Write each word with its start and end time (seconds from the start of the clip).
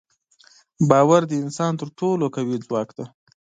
باور 0.89 1.21
د 1.27 1.31
انسان 1.43 1.71
تر 1.81 1.87
ټولو 1.99 2.25
قوي 2.35 2.57
ځواک 2.65 2.89
دی. 2.97 3.05